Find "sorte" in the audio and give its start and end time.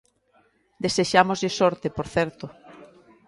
1.59-1.87